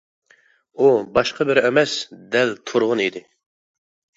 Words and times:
ئۇ 0.77 0.87
باشقا 1.17 1.47
بىرى 1.49 1.63
ئەمەس 1.69 1.93
دەل 2.37 2.57
تۇرغۇن 2.71 3.05
ئىدى. 3.05 3.23